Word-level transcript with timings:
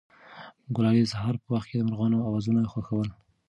ګلالۍ 0.75 1.01
د 1.03 1.07
سهار 1.13 1.35
په 1.43 1.47
وخت 1.53 1.67
کې 1.69 1.75
د 1.77 1.81
مرغانو 1.87 2.25
اوازونه 2.27 2.61
خوښول. 2.71 3.09